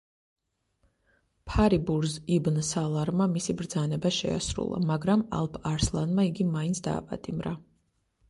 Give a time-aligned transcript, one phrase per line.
[1.49, 7.53] ფარიბურზ იბნ სალარმა მისი ბრძანება შეასრულა, მაგრამ ალფ-არსლანმა იგი მაინც დააპატიმრა.